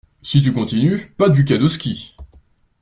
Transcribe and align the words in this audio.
Si 0.23 0.41
tu 0.41 0.51
continues, 0.51 1.13
pas 1.15 1.29
de 1.29 1.37
week-end 1.37 1.61
au 1.61 1.67
ski. 1.67 2.15